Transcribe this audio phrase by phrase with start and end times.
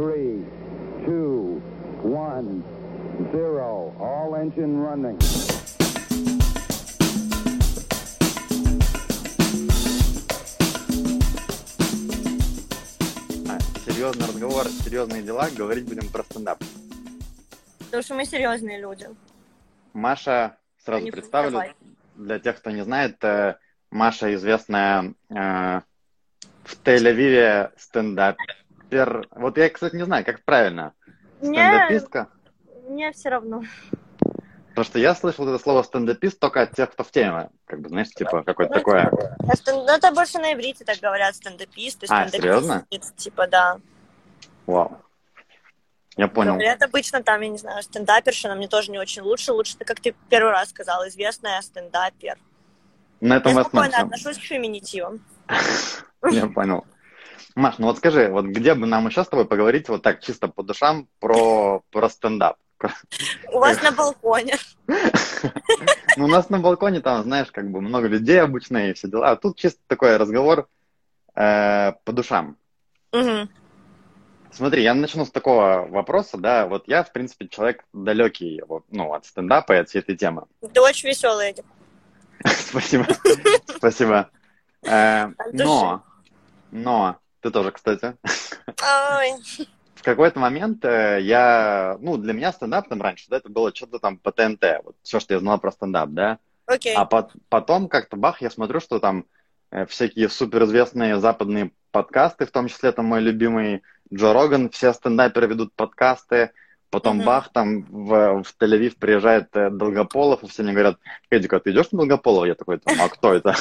[0.00, 0.42] three,
[1.04, 1.60] two,
[2.02, 2.64] one,
[3.32, 3.92] zero.
[4.00, 5.20] All engine running.
[13.84, 16.64] Серьезный разговор, серьезные дела, говорить будем про стендап.
[17.80, 19.06] Потому что мы серьезные люди.
[19.92, 21.74] Маша, сразу Они представлю, давай.
[22.16, 23.56] для тех, кто не знает, э,
[23.90, 28.59] Маша известная э, в Тель-Авиве стендапер.
[29.30, 30.92] Вот я, кстати, не знаю, как правильно.
[31.40, 32.28] Мне, Стендапистка?
[32.88, 33.62] мне все равно.
[34.70, 37.50] Потому что я слышал это слово стендапист только от тех, кто в теме.
[37.66, 39.10] Как бы, знаешь, типа какое-то такое.
[39.48, 42.86] А стен- ну, это больше на иврите так говорят, стендаписты, А, серьезно?
[43.16, 43.78] Типа, да.
[44.66, 44.98] Вау.
[46.16, 46.52] Я понял.
[46.52, 49.52] Говорят обычно там, я не знаю, стендаперша, но мне тоже не очень лучше.
[49.52, 52.38] Лучше, как ты первый раз сказал, известная стендапер.
[53.20, 55.24] На этом Я спокойно отношусь к феминитивам.
[56.30, 56.84] Я понял.
[57.54, 60.48] Маш, ну вот скажи, вот где бы нам еще с тобой поговорить вот так чисто
[60.48, 62.56] по душам про, про стендап?
[63.52, 64.56] У вас на балконе.
[66.16, 69.30] Ну, у нас на балконе там, знаешь, как бы много людей обычно и все дела.
[69.30, 70.68] А тут чисто такой разговор
[71.36, 72.56] э, по душам.
[74.52, 79.14] Смотри, я начну с такого вопроса, да, вот я, в принципе, человек далекий вот, ну,
[79.14, 80.46] от стендапа и от всей этой темы.
[80.74, 81.64] Ты очень веселый, Эдик.
[82.44, 83.06] Спасибо,
[83.76, 84.30] спасибо.
[84.82, 85.28] Э.
[85.52, 86.02] Но,
[86.72, 88.16] но, ты тоже, кстати,
[88.66, 89.66] Ой.
[89.94, 93.98] в какой-то момент э, я, ну, для меня стендап там раньше, да, это было что-то
[93.98, 96.94] там по ТНТ, вот все, что я знал про стендап, да, Окей.
[96.94, 99.24] а пот- потом как-то бах, я смотрю, что там
[99.70, 105.46] э, всякие суперизвестные западные подкасты, в том числе там мой любимый Джо Роган, все стендаперы
[105.46, 106.50] ведут подкасты,
[106.90, 107.26] потом Мгм.
[107.26, 110.98] бах, там в, в Тель-Авив приезжает э, Долгополов, и все мне говорят,
[111.30, 112.44] Эдик, а ты идешь на Долгополова?
[112.44, 113.54] Я такой, а кто это?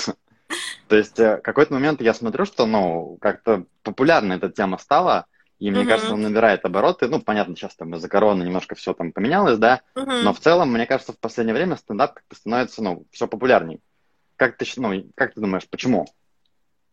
[0.88, 5.26] То есть э, какой-то момент я смотрю, что, ну, как-то популярна эта тема стала,
[5.60, 5.88] и мне Мгм.
[5.90, 7.08] кажется, он набирает обороты.
[7.08, 10.24] Ну, понятно, сейчас там из-за короны немножко все там поменялось, да, Мгм.
[10.24, 13.82] но в целом, мне кажется, в последнее время стендап как-то становится, ну, все популярней.
[14.36, 16.08] Как ты, ну, как ты думаешь, почему?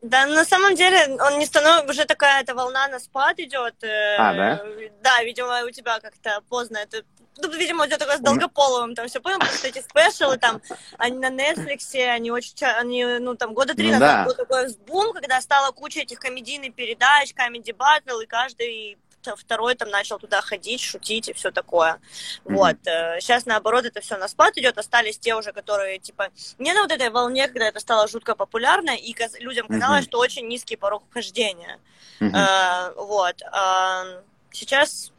[0.02, 3.82] Да, на самом деле он не становится, уже такая эта волна на спад идет.
[3.82, 4.62] э, А, да?
[5.02, 7.02] Да, видимо, у тебя как-то поздно это...
[7.38, 10.60] Ну, видимо, у тебя только с Долгополовым там все понял, потому что эти спешалы там,
[10.98, 14.24] они на Netflix, они очень, они, ну, там, года три Ну назад да.
[14.24, 18.98] был такой бум, когда стала куча этих комедийных передач, комедий батл, и каждый
[19.36, 21.98] второй там начал туда ходить, шутить и все такое.
[22.44, 22.56] Мгм.
[22.56, 22.76] Вот.
[22.84, 26.92] Сейчас, наоборот, это все на спад идет, остались те уже, которые, типа, не на вот
[26.92, 30.10] этой волне, когда это стало жутко популярно, и людям казалось, Мгм.
[30.10, 31.80] что очень низкий порог вхождения.
[32.20, 32.36] Мгм.
[32.36, 33.42] Э, вот.
[33.50, 34.04] А,
[34.52, 35.10] сейчас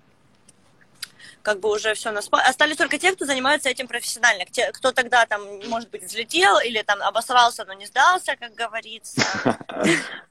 [1.47, 2.45] как бы уже все на спад.
[2.45, 4.43] Остались только те, кто занимается этим профессионально.
[4.51, 9.21] Те, кто тогда там, может быть, взлетел или там обосрался, но не сдался, как говорится.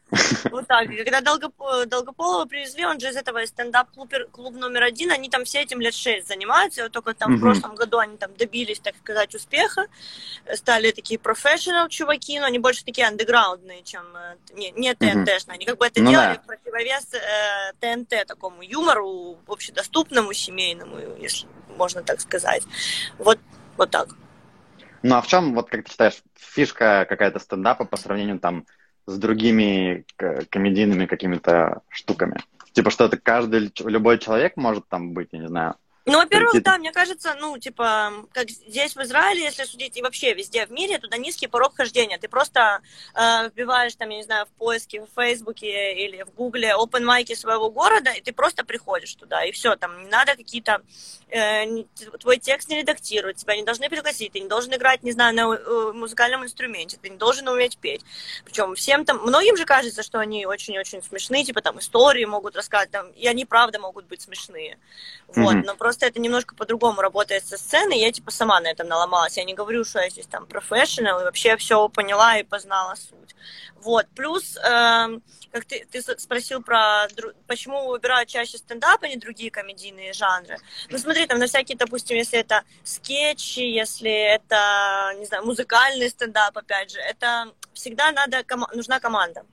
[0.50, 0.88] Вот так.
[0.90, 5.44] И когда Долгоп- Долгополова привезли, он же из этого стендап-клуб клуб номер один, они там
[5.44, 8.94] все этим лет шесть занимаются, вот только там в прошлом году они там добились, так
[8.96, 9.86] сказать, успеха,
[10.54, 15.54] стали такие профессионал чуваки, но они больше такие андеграундные, чем э, не, не ТНТшные.
[15.54, 16.40] Они как бы это Ну делали да.
[16.40, 22.62] в противовес э, ТНТ такому юмору, общедоступному, семейному, если можно так сказать.
[23.18, 23.38] Вот,
[23.76, 24.08] вот так.
[25.02, 28.66] Ну, а в чем, вот как ты считаешь, фишка какая-то стендапа по сравнению там
[29.06, 30.04] с другими
[30.50, 32.36] комедийными какими-то штуками?
[32.72, 35.76] Типа, что это каждый, любой человек может там быть, я не знаю.
[36.06, 40.34] Ну, во-первых, да, мне кажется, ну, типа, как здесь в Израиле, если судить, и вообще
[40.34, 42.16] везде в мире, туда низкий порог хождения.
[42.16, 42.80] Ты просто
[43.14, 47.34] э, вбиваешь, там, я не знаю, в поиске, в Фейсбуке или в Гугле open майки
[47.34, 50.80] своего города, и ты просто приходишь туда, и все, там, не надо какие-то...
[51.28, 51.64] э,
[52.20, 55.54] твой текст не редактируют, тебя не должны пригласить, ты не должен играть, не знаю, на
[55.54, 58.02] э, музыкальном инструменте, ты не должен уметь петь.
[58.44, 59.18] Причем всем там...
[59.22, 63.44] Многим же кажется, что они очень-очень смешные, типа, там, истории могут рассказать, там, и они,
[63.44, 64.78] правда, могут быть смешные.
[65.26, 65.62] Вот, Мгм.
[65.66, 69.36] но просто это немножко по-другому работает со сценой, я типа сама на этом наломалась.
[69.36, 73.34] Я не говорю, что я здесь там профессионал, и вообще все поняла и познала суть.
[73.76, 77.06] Вот, плюс, эм, как ты, ты спросил про,
[77.46, 80.58] почему выбирают чаще стендап, а не другие комедийные жанры.
[80.90, 86.56] Ну смотри, там на всякие, допустим, если это скетчи, если это, не знаю, музыкальный стендап,
[86.58, 89.44] опять же, это всегда надо, кома- нужна команда.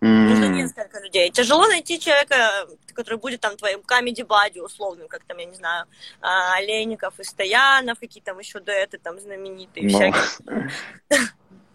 [0.00, 1.30] Нужно несколько людей.
[1.30, 5.86] Тяжело найти человека, который будет там твоим камеди бади условным, как там, я не знаю,
[6.22, 10.70] а, Олейников и Стоянов, какие там еще дуэты там знаменитые ну, всякие.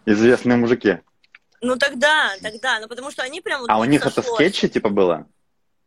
[0.06, 0.98] Известные мужики.
[1.60, 4.36] Ну тогда, тогда, ну потому что они прям вот А у них них это сошлось.
[4.36, 5.26] скетчи типа было?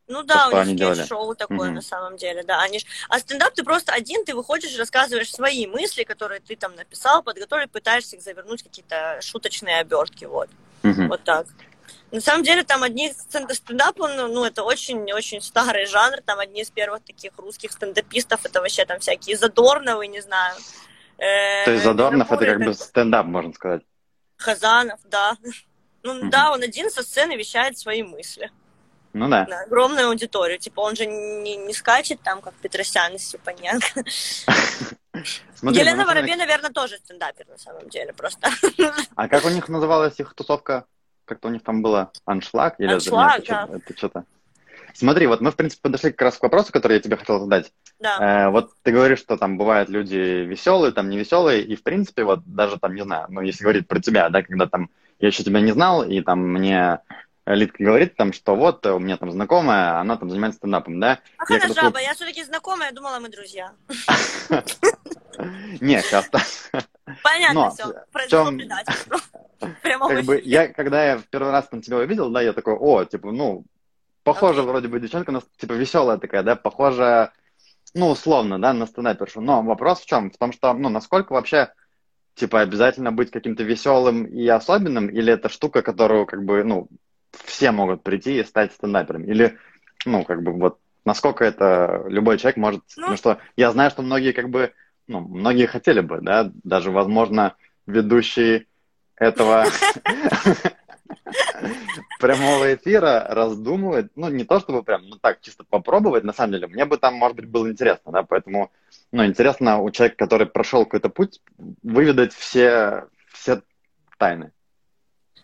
[0.07, 0.95] Ну да, у них делали.
[0.95, 1.75] скетч-шоу такое Мгм.
[1.75, 2.61] на самом деле, да.
[2.61, 2.85] Они ж...
[3.09, 7.67] А стендап ты просто один, ты выходишь, рассказываешь свои мысли, которые ты там написал, подготовил,
[7.67, 10.49] пытаешься их завернуть какие-то шуточные обертки, вот.
[10.81, 11.09] Мгм.
[11.09, 11.45] Вот так.
[12.11, 16.71] На самом деле там одни стендап, он, ну, это очень-очень старый жанр, там одни из
[16.71, 20.55] первых таких русских стендапистов, это вообще там всякие Задорновы, не знаю.
[21.19, 23.83] Э, То есть Задорнов это как бы стендап, можно сказать.
[24.37, 25.37] Хазанов, да.
[26.01, 26.29] Ну угу.
[26.29, 28.51] да, он один со сцены вещает свои мысли.
[29.13, 29.45] Ну да.
[29.47, 30.59] На огромную аудиторию.
[30.59, 33.87] Типа он же не, не скачет там, как Петросян из Степаненко.
[35.55, 38.49] Смотри, Елена Воробей, наверное, тоже стендапер на самом деле просто.
[39.15, 40.85] А как у них называлась их тусовка?
[41.29, 42.79] Как-то у них там было аншлаг?
[42.79, 43.77] Или аншлаг, это, да.
[43.77, 44.23] Это что-то...
[44.95, 47.71] Смотри, вот мы, в принципе, подошли как раз к вопросу, который я тебе хотел задать.
[47.99, 48.47] Да.
[48.47, 52.41] Э, вот ты говоришь, что там бывают люди веселые, там невеселые, и, в принципе, вот
[52.45, 54.89] даже там, не знаю, ну, если говорить про тебя, да, когда там
[55.19, 56.99] я еще тебя не знал, и там мне
[57.45, 61.19] Литка говорит там, что вот у меня там знакомая, она там занимается стендапом, да?
[61.37, 63.73] Ах, она жаба, я все-таки знакомая, я думала, мы друзья.
[65.81, 66.29] Нет, сейчас
[67.23, 69.19] Понятно все, произошло предательство.
[69.83, 73.03] Как бы я, когда я в первый раз там тебя увидел, да, я такой, о,
[73.03, 73.65] типа, ну,
[74.23, 77.33] похоже вроде бы девчонка, типа, веселая такая, да, похожая,
[77.93, 79.41] ну, условно, да, на стендапершу.
[79.41, 80.31] Но вопрос в чем?
[80.31, 81.73] В том, что, ну, насколько вообще
[82.35, 86.87] типа обязательно быть каким-то веселым и особенным, или это штука, которую как бы, ну,
[87.43, 89.25] все могут прийти и стать стендапером?
[89.25, 89.57] Или,
[90.05, 92.83] ну, как бы вот насколько это любой человек может...
[92.95, 94.73] Ну, потому что я знаю, что многие как бы,
[95.09, 97.55] ну, многие хотели бы, да, даже, возможно,
[97.87, 98.67] ведущие
[99.15, 99.65] этого
[102.19, 106.67] прямого эфира раздумывать, ну, не то чтобы прям, ну, так, чисто попробовать, на самом деле,
[106.67, 108.71] мне бы там, может быть, было интересно, да, поэтому,
[109.11, 111.41] ну, интересно у человека, который прошел какой-то путь,
[111.81, 113.63] выведать все, все
[114.19, 114.51] тайны.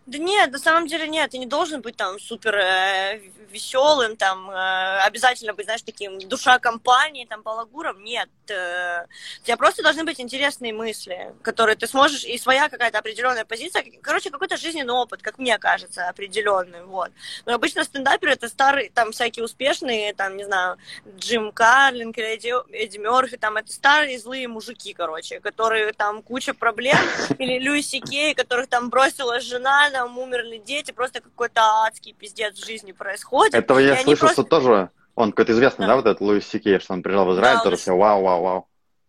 [0.06, 3.20] Да нет, на самом деле нет, ты не должен быть там супер э,
[3.50, 8.28] веселым, там э, обязательно быть, знаешь, таким душа компании, там балагуром, нет.
[8.48, 9.06] Э,
[9.42, 13.84] у тебя просто должны быть интересные мысли, которые ты сможешь, и своя какая-то определенная позиция,
[14.00, 17.10] короче, какой-то жизненный опыт, как мне кажется, определенный, вот.
[17.44, 20.76] Но обычно стендаперы это старые, там всякие успешные, там, не знаю,
[21.18, 26.54] Джим Карлинг или Эдди, Эдди Мерфи, там это старые злые мужики, короче, которые там куча
[26.54, 26.98] проблем,
[27.38, 32.66] или Люси Кей, которых там бросила жена, там умерли дети, просто какой-то адский пиздец в
[32.66, 33.54] жизни происходит.
[33.54, 34.42] Этого я слышал, просто...
[34.42, 37.32] что тоже он какой-то известный, да, да вот этот Луис Сикей, что он приезжал в
[37.32, 38.68] Израиль, да, тоже все вау, вау, вау.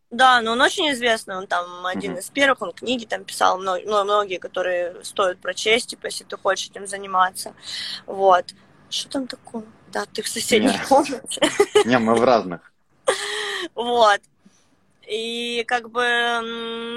[0.10, 2.19] Да, но он очень известный, он там один mm-hmm.
[2.19, 6.69] из первых, он книги там писал, много, многие, которые стоят прочесть, типа, если ты хочешь
[6.69, 7.54] этим заниматься.
[8.06, 8.45] Вот.
[8.90, 9.63] Что там такое?
[9.92, 10.86] Да, ты в соседней не.
[10.86, 11.42] комнате.
[11.83, 12.62] Не, мы в разных.
[13.75, 14.22] Вот.
[15.07, 16.01] И как бы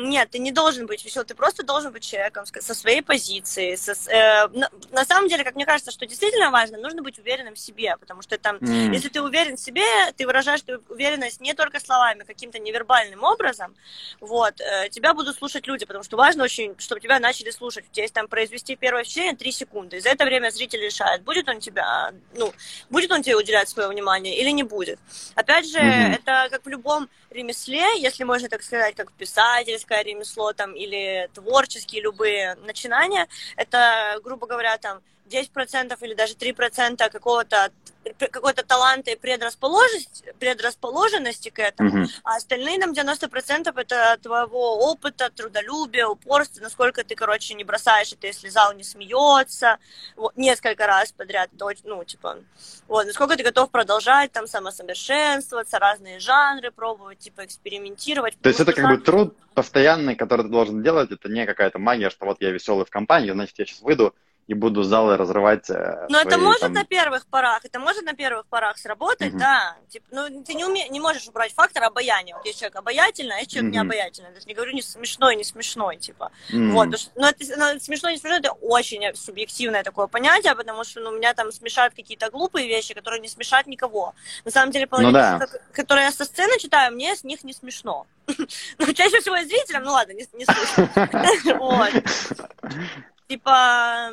[0.05, 3.77] нет, ты не должен быть веселым, ты просто должен быть человеком со своей позицией.
[3.77, 7.55] Со, э, на, на самом деле, как мне кажется, что действительно важно, нужно быть уверенным
[7.55, 8.93] в себе, потому что там, mm.
[8.93, 9.85] если ты уверен в себе,
[10.17, 13.77] ты выражаешь эту уверенность не только словами, каким-то невербальным образом,
[14.19, 17.85] вот, э, тебя будут слушать люди, потому что важно очень, чтобы тебя начали слушать.
[17.89, 21.23] У тебя есть там произвести первое впечатление 3 секунды, и за это время зритель решает,
[21.23, 22.53] будет он тебя, ну,
[22.91, 24.99] будет он тебе уделять свое внимание или не будет.
[25.37, 26.15] Опять же, mm-hmm.
[26.15, 32.03] это как в любом ремесле, если можно так сказать, как писательское ремесло там, или творческие
[32.03, 35.01] любые начинания, это, грубо говоря, там
[35.31, 37.71] 10% или даже 3% какого-то
[38.19, 42.11] какой-то таланта и предрасположенности, предрасположенности к этому, mm-hmm.
[42.25, 48.27] а остальные нам 90% это твоего опыта, трудолюбия, упорства, насколько ты, короче, не бросаешь это,
[48.27, 49.77] если зал не смеется,
[50.17, 51.51] вот, несколько раз подряд,
[51.85, 52.39] ну, типа,
[52.89, 58.35] вот, насколько ты готов продолжать там самосовершенствоваться, разные жанры пробовать, типа, экспериментировать.
[58.41, 62.09] То есть это как бы труд постоянный, который ты должен делать, это не какая-то магия,
[62.09, 64.15] что вот я веселый в компании, значит, я сейчас выйду,
[64.51, 65.71] и буду залы разрывать.
[65.71, 66.73] Э, Но свои, это может там...
[66.73, 69.39] на первых порах, это может на первых порах сработать, угу.
[69.39, 69.77] да.
[69.89, 70.89] Типа, ну, ты не, уме...
[70.89, 72.35] не можешь убрать фактор обаяния.
[72.35, 73.77] Вот есть человек обаятельный, а есть человек угу.
[73.77, 74.35] необаятельный.
[74.35, 76.33] Даже не говорю не смешной, не смешной, типа.
[76.53, 76.71] Угу.
[76.73, 81.11] Вот, но это, но смешной, не смешной, это очень субъективное такое понятие, потому что ну,
[81.11, 84.15] у меня там смешают какие-то глупые вещи, которые не смешат никого.
[84.45, 85.59] На самом деле, половина, ну, да.
[85.73, 88.07] которые я со сцены читаю, мне с них не смешно.
[88.79, 90.89] Ну, чаще всего и зрителям, ну ладно, не, не слышно.
[93.31, 94.11] типа,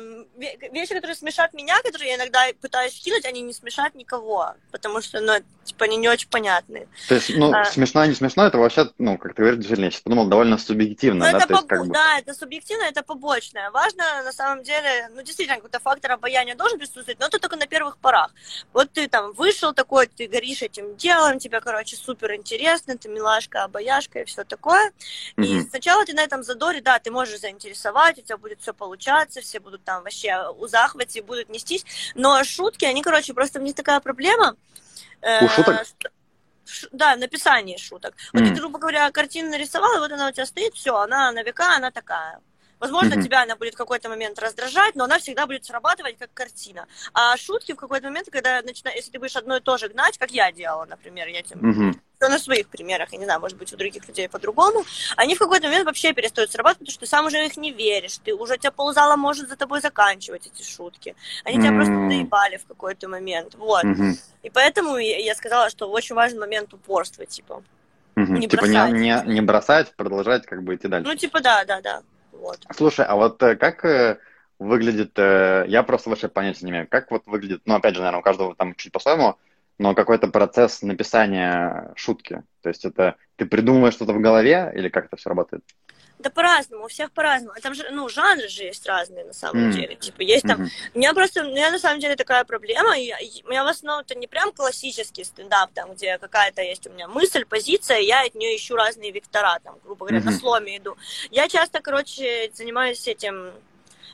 [0.72, 5.20] вещи, которые смешат меня, которые я иногда пытаюсь кинуть, они не смешат никого, потому что,
[5.20, 5.32] ну,
[5.64, 6.86] типа, они не очень понятные.
[7.08, 7.64] То есть, ну, а.
[7.64, 11.26] смешно, не смешно, это вообще, ну, как ты говоришь, действительно, я сейчас подумал, довольно субъективно,
[11.26, 11.38] ну, да?
[11.38, 11.92] Это То есть, как бы...
[11.92, 13.72] Да, это субъективно, это побочное.
[13.72, 17.66] Важно, на самом деле, ну, действительно, какой-то фактор обаяния должен присутствовать, но это только на
[17.66, 18.30] первых порах.
[18.72, 23.64] Вот ты там вышел такой, ты горишь этим делом, тебе, короче, супер интересно, ты милашка,
[23.64, 24.92] обаяшка и все такое.
[25.36, 25.44] Mm-hmm.
[25.44, 29.07] И сначала ты на этом задоре, да, ты можешь заинтересовать, у тебя будет все получаться,
[29.08, 31.84] общаться, все будут там вообще у захвате, будут нестись.
[32.14, 34.56] Но шутки, они, короче, просто у них такая проблема.
[35.20, 35.86] Э, у шуток?
[36.92, 38.14] да, написание шуток.
[38.32, 38.48] Вот mm.
[38.48, 41.76] ты, грубо говоря, картину нарисовал, и вот она у тебя стоит, все, она на века,
[41.76, 42.40] она такая.
[42.78, 43.24] Возможно, Мгм.
[43.24, 46.86] тебя она будет в какой-то момент раздражать, но она всегда будет срабатывать как картина.
[47.12, 48.90] А шутки в какой-то момент, когда начина...
[48.94, 52.00] если ты будешь одно и то же гнать, как я делала, например, я тебе Мгм.
[52.18, 54.84] Всё на своих примерах, я не знаю, может быть, у других людей по-другому,
[55.16, 57.70] они в какой-то момент вообще перестают срабатывать, потому что ты сам уже в них не
[57.70, 61.14] веришь, ты уже тебя ползала может за тобой заканчивать эти шутки.
[61.44, 62.10] Они тебя просто М.
[62.10, 63.54] заебали в какой-то момент.
[63.54, 63.84] Вот.
[64.42, 67.62] И поэтому я я сказала, что очень важен момент упорства, типа.
[68.16, 68.92] Не Типа не, бросать.
[68.92, 71.08] не, не бросать, продолжать как бы идти дальше.
[71.08, 72.02] Ну, типа, да, да, да.
[72.32, 72.58] Вот.
[72.74, 74.18] Слушай, а вот э, как э,
[74.58, 78.18] выглядит, э, я просто вообще понятия не имею, как вот выглядит, ну, опять же, наверное,
[78.20, 79.36] у каждого там чуть по-своему,
[79.78, 82.42] но какой-то процесс написания шутки.
[82.62, 85.62] То есть это ты придумываешь что-то в голове или как это все работает?
[86.18, 87.54] Да по-разному, у всех по-разному.
[87.56, 89.70] А Там же, ну, жанры же есть разные на самом М.
[89.70, 89.94] деле.
[89.94, 90.70] Типа, есть там Мгм.
[90.94, 92.98] У меня просто, у меня на самом деле такая проблема.
[92.98, 93.12] и
[93.44, 97.06] у меня в основном это не прям классический стендап, там, где какая-то есть у меня
[97.06, 100.40] мысль, позиция, я от нее ищу разные вектора, там, грубо говоря, на Мгм.
[100.40, 100.96] сломе иду.
[101.30, 103.52] Я часто, короче, занимаюсь этим,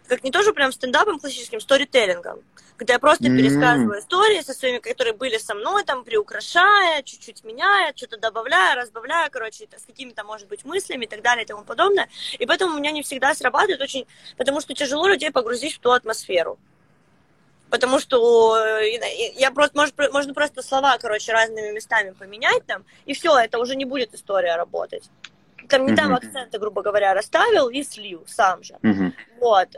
[0.08, 2.40] как не тоже прям стендапом классическим, сторителлингом.
[2.76, 3.36] Когда я просто М.
[3.36, 9.28] пересказываю истории со своими, которые были со мной, там, приукрашая, чуть-чуть меняя, что-то добавляя, разбавляя,
[9.30, 12.08] короче, с какими-то, может быть, мыслями и так далее и тому подобное.
[12.38, 14.06] И поэтому у меня не всегда срабатывает очень,
[14.36, 16.58] потому что тяжело людей погрузить в ту атмосферу.
[17.70, 23.14] Потому что э, я просто, может, можно просто слова, короче, разными местами поменять там, и
[23.14, 25.04] все, это уже не будет история работать.
[25.68, 26.14] Там не там Мгм.
[26.16, 28.74] акценты, грубо говоря, расставил и слил сам же.
[28.82, 29.14] Мгм.
[29.40, 29.68] Вот.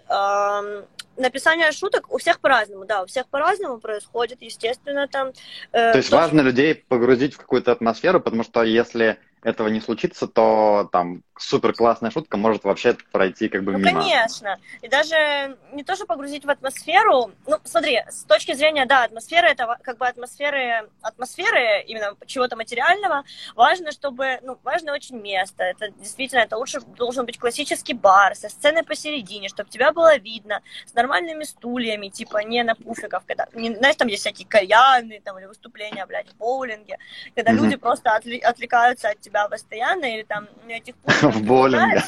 [1.18, 5.28] Написание шуток у всех по-разному, да, у всех по-разному происходит, естественно, там.
[5.72, 9.80] э, То есть кто- важно людей погрузить в какую-то атмосферу, потому что если этого не
[9.80, 14.00] случится, то там супер классная шутка может вообще пройти как бы Ну, мимо.
[14.00, 14.58] конечно.
[14.82, 17.32] И даже не то, что погрузить в атмосферу.
[17.46, 23.24] Ну, смотри, с точки зрения, да, атмосферы, это как бы атмосферы, атмосферы именно чего-то материального.
[23.54, 25.62] Важно, чтобы, ну, важно очень место.
[25.62, 30.62] Это действительно, это лучше должен быть классический бар со сценой посередине, чтобы тебя было видно,
[30.86, 35.38] с нормальными стульями, типа не на пуфиков, когда, не, знаешь, там есть всякие кальяны, там,
[35.38, 36.98] или выступления, блядь, в боулинге,
[37.34, 37.64] когда Мгм.
[37.64, 42.02] люди просто отвлекаются от тебя постоянно, или там на этих пуфиках В боулинге.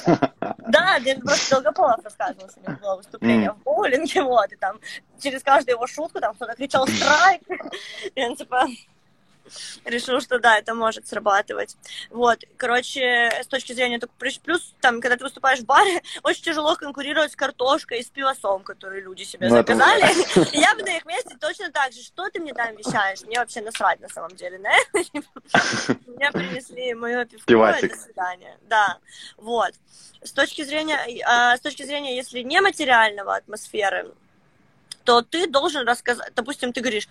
[0.68, 4.78] да, Дэн просто Долгополов рассказывал, у него было выступление в боулинге, вот, и там
[5.20, 7.42] через каждую его шутку там кто-то кричал «страйк»,
[8.14, 8.66] и он типа
[9.84, 11.76] решил, что да, это может срабатывать.
[12.10, 16.42] Вот, короче, с точки зрения так, плюс, плюс, там, когда ты выступаешь в баре, очень
[16.42, 20.48] тяжело конкурировать с картошкой и с пивосом, которые люди себе Ну, это- заказали.
[20.56, 23.38] И я бы на их месте точно так же, что ты мне там вещаешь, мне
[23.38, 25.22] вообще насрать на самом деле на это.
[26.06, 27.46] Мне принесли мое пивко,
[27.80, 28.56] до свидания.
[28.62, 28.98] Да,
[29.36, 29.72] вот.
[30.22, 34.12] С точки зрения, а, с точки зрения, если нематериального атмосферы,
[35.04, 37.08] то ты должен рассказать, допустим, ты говоришь,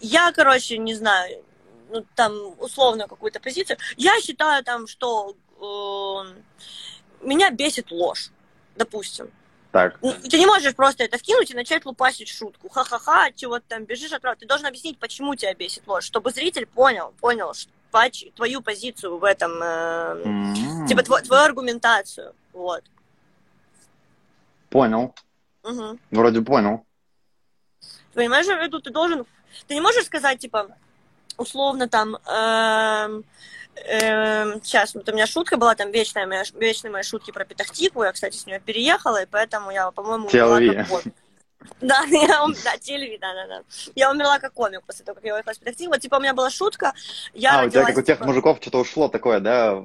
[0.00, 1.44] я, короче, не знаю,
[1.90, 8.30] ну, там, условно какую-то позицию, я считаю там, что э, меня бесит ложь,
[8.76, 9.30] допустим.
[9.72, 9.98] Так.
[10.00, 12.68] Ну, Ты не можешь просто это вкинуть и начать лупасить шутку.
[12.68, 14.40] Ха-ха-ха, чего ты там бежишь от правды.
[14.40, 17.52] Ты должен объяснить, почему тебя бесит ложь, чтобы зритель понял, понял
[18.34, 22.34] твою позицию в этом, э, М, типа тво- твою аргументацию.
[22.52, 22.84] Вот.
[24.68, 25.14] Понял.
[25.62, 25.98] Мгм.
[26.10, 26.84] Вроде понял.
[28.12, 29.26] Понимаешь, я имею в виду, ты должен...
[29.66, 30.76] Ты не можешь сказать, типа,
[31.36, 32.16] условно там...
[32.26, 33.24] эм,
[33.76, 38.02] эм, сейчас, вот у меня шутка была, там, вечная моя, вечные мои шутки про Петахтику.
[38.02, 41.04] Я, кстати, с нее переехала, и поэтому я, по-моему, умерла как.
[41.80, 43.62] Да, я, ум- да, телеви, да, да, да.
[43.94, 45.90] Я умерла как комик после того, как я уехала из Петахтика.
[45.90, 46.92] Вот, типа, у меня была шутка,
[47.34, 49.82] я а, у тебя как у тех типа, мужиков что-то ушло такое, да?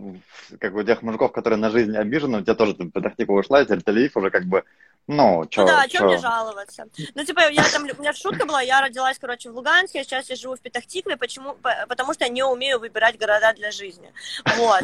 [0.59, 3.65] Как у тех мужиков, которые на жизнь обижены, у тебя тоже там Петахтика ушла, и
[3.65, 4.63] Тель-Авив уже как бы,
[5.07, 6.85] ну, чё, Ну да, о чем мне жаловаться?
[7.15, 10.29] Ну, типа, я там, у меня шутка была, я родилась, короче, в Луганске, а сейчас
[10.29, 11.53] я живу в Петахтикле, почему?
[11.55, 14.11] По- Потому что я не умею выбирать города для жизни.
[14.57, 14.83] Вот.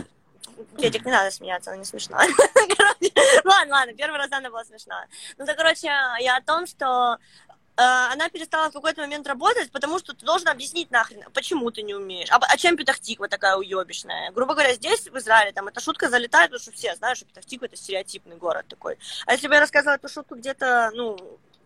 [0.77, 2.27] Петик, не надо смеяться, она не смешная.
[3.43, 5.07] Ладно, ладно, первый раз она была смешная.
[5.37, 7.17] Ну, да, короче, я о том, что
[7.77, 11.81] э, она перестала в какой-то момент работать, потому что ты должен объяснить нахрен, почему ты
[11.81, 12.29] не умеешь.
[12.31, 14.31] А, а чем Петахтиква такая уебищная?
[14.31, 17.65] Грубо говоря, здесь, в Израиле, там эта шутка залетает, потому что все знают, что Петахтиква
[17.65, 18.97] это стереотипный город такой.
[19.25, 21.17] А если бы я рассказывала эту шутку где-то, ну,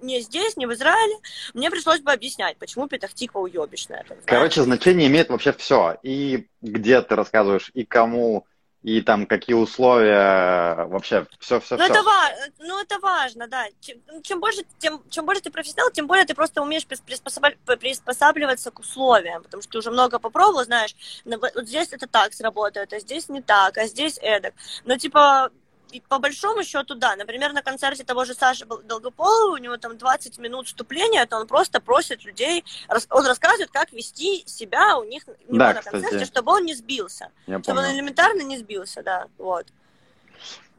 [0.02, 1.16] не здесь, не в Израиле,
[1.54, 4.04] мне пришлось бы объяснять, почему Петахтиква уебищная.
[4.06, 4.24] знаешь.
[4.26, 5.98] Короче, значение имеет вообще все.
[6.04, 8.46] И где ты рассказываешь, и кому,
[8.84, 11.78] и там какие условия, вообще все-все-все.
[11.78, 13.66] Ну это, ва- ну, это важно, да.
[13.80, 17.04] Чем, ну, чем больше, тем, чем больше ты профессионал, тем более ты просто умеешь прис-
[17.06, 20.96] приспособа- приспосабливаться к условиям, потому что ты уже много попробовал, знаешь,
[21.26, 24.56] ну, вот здесь это так сработает, а здесь не так, а здесь эдак.
[24.84, 25.52] Но типа
[26.00, 27.16] по большому счету, да.
[27.16, 31.48] Например, на концерте того же Саши Долгополова, у него там 20 минут вступления, то он
[31.48, 32.64] просто просит людей,
[33.10, 35.92] он рассказывает, как вести себя у них у Да, на кстати.
[36.02, 37.30] концерте, чтобы он не сбился.
[37.48, 37.98] Я Чтобы он помню.
[37.98, 39.68] элементарно не сбился, да, вот.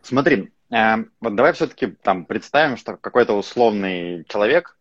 [0.02, 4.76] Смотри, э, вот давай все-таки там представим, что какой-то условный человек,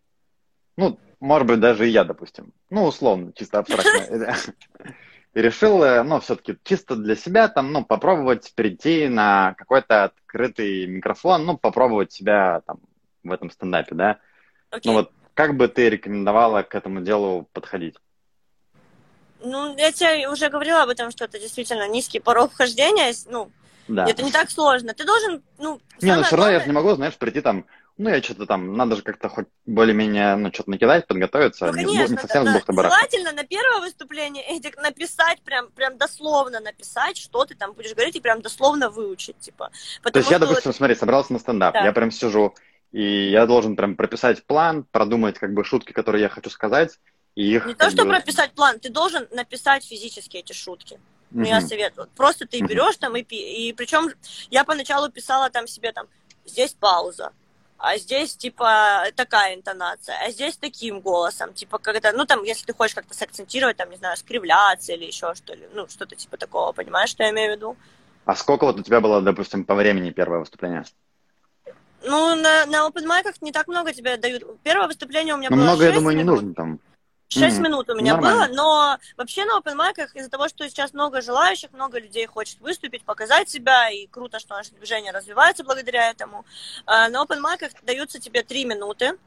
[0.78, 4.36] ну, может быть, даже и я, допустим, ну, условно, чисто абстрактно,
[5.34, 10.88] и решил, э, ну, все-таки чисто для себя там, ну, попробовать перейти на какой-то открытый
[10.88, 12.80] микрофон, ну, попробовать себя там
[13.24, 14.20] в этом стендапе, да?
[14.72, 14.82] Okay.
[14.86, 17.96] Ну, вот как бы ты рекомендовала к этому делу подходить?
[19.44, 23.50] Ну, я тебе уже говорила об этом, что это действительно низкий порог вхождения, ну,
[23.88, 24.06] да.
[24.06, 24.94] это не так сложно.
[24.94, 26.54] Ты должен, ну, Не, ну все равно главное...
[26.54, 27.66] я же не могу, знаешь, прийти там,
[27.98, 31.68] ну, я что-то там, надо же как-то хоть более-менее, ну, что-то накидать, подготовиться.
[31.68, 32.74] Ну, конечно, не, не совсем да, да.
[32.84, 38.16] Желательно на первое выступление Эдик написать, прям, прям дословно написать, что ты там будешь говорить,
[38.16, 39.72] и прям дословно выучить, типа.
[40.04, 40.76] То есть я, допустим, вот...
[40.76, 41.86] смотри, собрался на стендап, да.
[41.86, 42.56] я прям сижу,
[42.92, 47.00] и я должен прям прописать план, продумать как бы шутки, которые я хочу сказать,
[47.36, 47.66] и их...
[47.66, 48.10] Не то, что бы...
[48.10, 51.00] прописать план, ты должен написать физически эти шутки.
[51.32, 52.10] Ну, я советую.
[52.16, 54.10] Просто ты берешь там и, и причем
[54.50, 56.08] я поначалу писала там себе там,
[56.46, 57.32] здесь пауза,
[57.84, 62.74] а здесь, типа, такая интонация, а здесь таким голосом, типа, когда, ну, там, если ты
[62.74, 66.74] хочешь как-то сакцентировать, там, не знаю, скривляться или еще что ли, ну, что-то типа такого,
[66.74, 67.78] понимаешь, что я имею в виду?
[68.26, 70.86] А сколько вот у тебя было, допустим, по времени первое выступление?
[72.04, 74.44] Ну, на, на open не так много тебе дают.
[74.62, 76.18] Первое выступление у меня ну, было много, я думаю, минут.
[76.18, 76.80] не нужно там.
[77.34, 77.62] Шесть mm-hmm.
[77.62, 78.48] минут у меня Нормально.
[78.48, 83.06] было, но вообще на open из-за того, что сейчас много желающих, много людей хочет выступить,
[83.06, 86.46] показать себя, и круто, что наше движение развивается благодаря этому.
[86.86, 87.42] А, на open
[87.84, 89.18] даются тебе три минуты.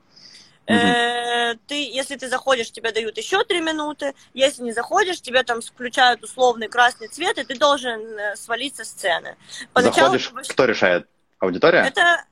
[0.67, 1.61] Mm-hmm.
[1.67, 4.15] Ты, если ты заходишь, тебе дают еще три минуты.
[4.35, 8.85] Если не заходишь, тебе там включают условный красный цвет, и ты должен э, свалить со
[8.85, 9.37] сцены.
[9.73, 10.19] Поначалу...
[10.19, 11.09] Заходишь, кто решает?
[11.45, 11.81] Аудитория?
[11.81, 12.25] Это,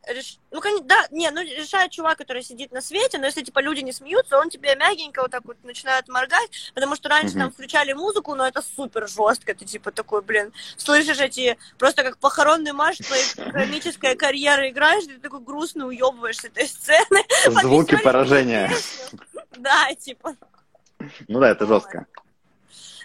[0.50, 3.92] ну, да, не, ну, решает чувак, который сидит на свете, но если, типа, люди не
[3.92, 7.40] смеются, он тебе мягенько вот так вот начинает моргать, потому что раньше uh-huh.
[7.40, 12.18] там включали музыку, но это супер жестко, ты, типа, такой, блин, слышишь эти, просто как
[12.18, 17.24] похоронный марш твоей комической карьеры играешь, ты такой грустный уебываешь с этой сцены.
[17.62, 18.70] Звуки поражения.
[19.56, 20.36] Да, типа.
[21.28, 22.06] Ну да, это жестко.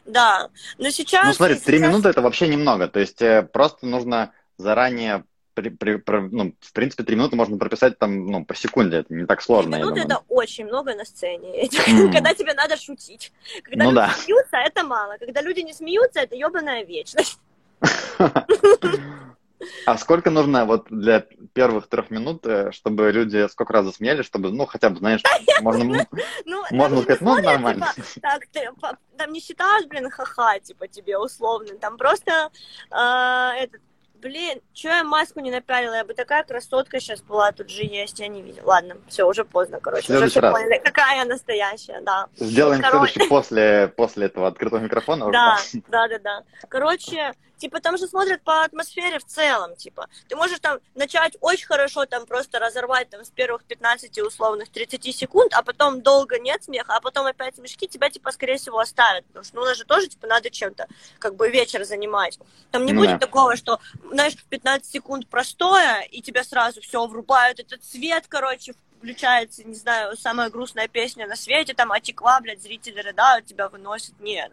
[0.06, 1.28] Да, но сейчас...
[1.28, 1.90] Ну смотри, три сейчас...
[1.90, 5.26] минуты это вообще немного, то есть э, просто нужно заранее
[5.58, 9.12] при, при, при, ну, в принципе, три минуты можно прописать там, ну, по секунде, это
[9.12, 9.72] не так сложно.
[9.72, 12.14] Три минуты это очень много на сцене, mm.
[12.14, 13.34] когда тебе надо шутить.
[13.64, 14.10] Когда ну, люди да.
[14.14, 15.18] смеются, это мало.
[15.18, 17.40] Когда люди не смеются, это ебаная вечность.
[19.86, 24.52] А сколько нужно вот для первых трех минут, э, чтобы люди сколько раз засмеялись, чтобы,
[24.52, 25.22] ну, хотя бы, знаешь,
[25.62, 26.06] можно,
[26.46, 27.92] ну, можно сказать, ну, нормально.
[27.96, 28.70] Типа, так, ты
[29.18, 32.52] там не считаешь, блин, ха-ха, типа, тебе условно, там просто
[32.92, 33.82] э, этот,
[34.22, 35.94] Блин, что я маску не напялила?
[35.94, 38.68] Я бы такая красотка сейчас была, тут же есть, я не видела.
[38.68, 40.16] Ладно, все, уже поздно, короче.
[40.16, 42.28] Уже все поняли, какая я настоящая, да.
[42.36, 43.14] Сделаем короче...
[43.14, 45.32] следующий после, после этого открытого микрофона.
[45.32, 46.44] Да, да, да, да.
[46.68, 50.08] Короче, Типа там же смотрят по атмосфере в целом, типа.
[50.28, 55.16] Ты можешь там начать очень хорошо, там просто разорвать там с первых 15 условных 30
[55.16, 59.26] секунд, а потом долго нет смеха, а потом опять смешки, тебя типа скорее всего оставят,
[59.26, 62.40] потому что ну, у нас же тоже типа надо чем-то как бы вечер занимать.
[62.72, 63.26] Там не ну, будет да.
[63.26, 63.80] такого, что,
[64.12, 70.18] знаешь, 15 секунд простое, и тебя сразу все врубают, этот цвет, короче, включается, не знаю,
[70.18, 74.52] самая грустная песня на свете, там, отекла, блядь, зрители рыдают, тебя выносят, нет.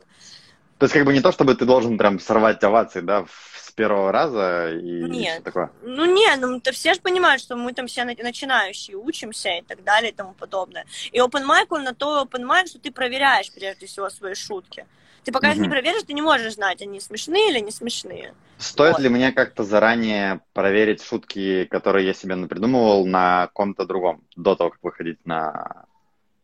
[0.78, 3.24] То есть как бы не то, чтобы ты должен прям сорвать овации, да,
[3.56, 5.34] с первого раза и Нет.
[5.34, 5.70] все такое?
[5.82, 9.84] Ну не, ну то все же понимают, что мы там все начинающие, учимся и так
[9.84, 10.84] далее и тому подобное.
[11.12, 14.86] И open mic, он на то open mic, что ты проверяешь прежде всего свои шутки.
[15.24, 18.34] Ты пока их не проверишь, ты не можешь знать, они смешные или не смешные.
[18.58, 19.00] Стоит вот.
[19.00, 24.70] ли мне как-то заранее проверить шутки, которые я себе напридумывал на ком-то другом, до того,
[24.70, 25.86] как выходить на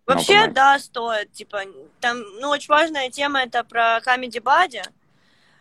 [0.07, 1.33] Вообще, да, стоит.
[1.33, 1.61] Типа,
[2.01, 4.83] там, ну, очень важная тема это про Comedy Buddy.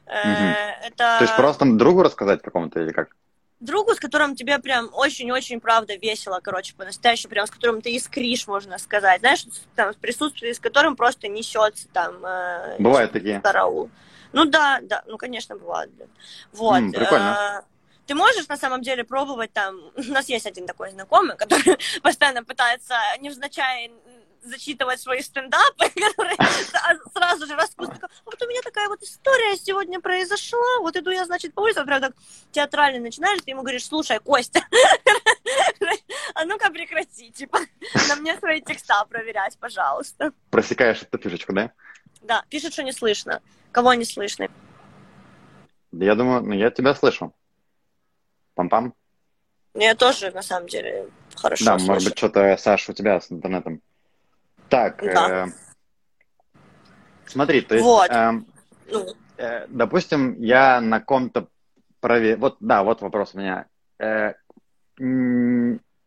[0.08, 0.86] Угу.
[0.88, 1.17] Это...
[1.19, 3.15] То есть просто другу рассказать какому-то или как?
[3.60, 8.48] Другу, с которым тебе прям очень-очень, правда, весело, короче, по-настоящему, прям с которым ты искришь,
[8.48, 9.19] можно сказать.
[9.19, 9.45] Знаешь,
[9.76, 12.26] там, присутствие, с которым просто несется там...
[12.26, 13.41] Э, Бывают такие.
[13.41, 13.89] Караул.
[14.32, 15.91] Ну да, да, ну, конечно, бывает.
[15.91, 16.10] Блин.
[16.54, 16.78] Вот.
[16.78, 17.62] М, прикольно.
[17.62, 19.76] Э, ты можешь на самом деле пробовать там...
[19.95, 23.91] У нас есть один такой знакомый, который постоянно пытается невзначай
[24.43, 26.36] зачитывать свои стендапы, которые
[27.13, 28.02] сразу же распустят.
[28.25, 32.02] Вот у меня такая вот история сегодня произошла, вот иду я, значит, по улице, прям
[32.02, 32.13] так
[32.52, 34.62] театрально начинаешь, ты ему говоришь, слушай, Костя,
[36.36, 37.60] а ну-ка прекрати, типа,
[38.08, 40.32] на мне свои текста проверять, пожалуйста.
[40.49, 41.71] Просекаешь эту фишечку, да?
[42.21, 43.41] Да, пишет, что не слышно.
[43.71, 44.47] Кого не слышно?
[45.91, 47.34] Я думаю, ну я тебя слышу.
[48.56, 48.93] Пам-пам.
[49.73, 51.91] Я тоже, на самом деле, хорошо Да, слышу.
[51.91, 53.82] может быть, что-то, Саша, у тебя с интернетом.
[54.69, 55.47] Так, да.
[55.47, 55.51] э,
[57.25, 58.10] смотри, то есть, вот.
[58.10, 58.41] э,
[59.38, 61.47] э, допустим, я на ком-то
[61.99, 63.65] проверил, вот, да, вот вопрос у меня.
[63.99, 64.34] Э,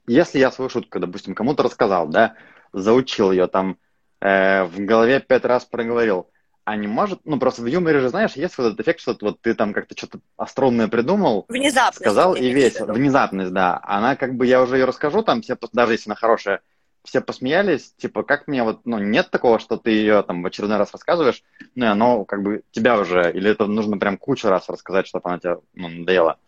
[0.07, 2.35] если я свою шутку, допустим, кому-то рассказал, да,
[2.73, 3.79] заучил ее там,
[4.21, 6.31] э, в голове пять раз проговорил,
[6.65, 9.41] а не может, ну просто в юморе же, знаешь, есть вот этот эффект, что вот
[9.41, 12.01] ты там как-то что-то остроумное придумал, Внезапность.
[12.01, 13.81] сказал и весь, внезапность, да.
[13.83, 16.61] Она как бы, я уже ее расскажу, там все, даже если она хорошая,
[17.05, 20.79] все посмеялись, типа, как мне вот, ну, нет такого, что ты ее там в очередной
[20.79, 21.43] раз рассказываешь,
[21.75, 25.29] ну, и оно как бы тебя уже, или это нужно прям кучу раз рассказать, чтобы
[25.29, 26.39] она тебе, ну, надоела?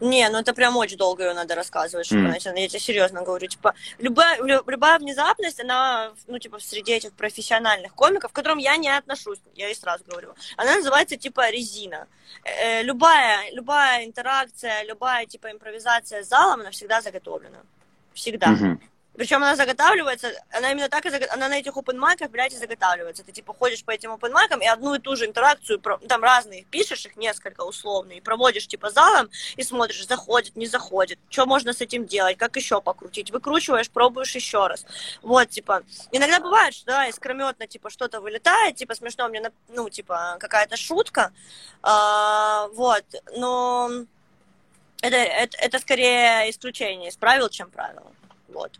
[0.00, 2.28] Не, ну это прям очень долго ее надо рассказывать, чтобы mm.
[2.28, 2.56] начать.
[2.56, 3.48] Я тебе серьезно говорю.
[3.48, 8.76] Типа, любая, любая внезапность, она, ну, типа, в среде этих профессиональных комиков, к которым я
[8.76, 12.06] не отношусь, я и сразу говорю, она называется, типа, резина.
[12.44, 17.58] Э, любая, любая интеракция, любая, типа, импровизация с залом, она всегда заготовлена.
[18.18, 18.48] Всегда.
[18.48, 18.78] Mm-hmm.
[19.14, 21.22] Причем она заготавливается, она именно так и заг...
[21.32, 23.24] она на этих open майках, блядь, и заготавливается.
[23.24, 26.64] Ты типа ходишь по этим open майкам и одну и ту же интеракцию, там разные,
[26.64, 31.72] пишешь их несколько условно, и проводишь типа залом и смотришь, заходит, не заходит, что можно
[31.72, 34.86] с этим делать, как еще покрутить, выкручиваешь, пробуешь еще раз.
[35.22, 40.36] Вот, типа, иногда бывает, что, да, искрометно, типа, что-то вылетает, типа, смешно мне, ну, типа,
[40.38, 41.32] какая-то шутка,
[41.82, 43.04] а, вот,
[43.36, 44.06] но
[45.02, 48.12] это, это, это скорее исключение из правил, чем правило.
[48.48, 48.72] Вот.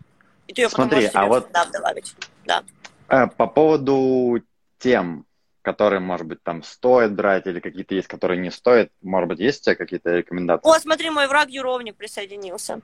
[0.47, 2.15] И ты ее Смотри, потом а вот добавить.
[2.45, 2.65] Да.
[3.09, 4.41] Э, по поводу
[4.79, 5.27] тем,
[5.63, 9.61] которые, может быть, там стоит брать, или какие-то есть, которые не стоит, может быть, есть
[9.61, 10.69] у тебя какие-то рекомендации?
[10.69, 12.81] О, смотри, мой враг Юровник присоединился.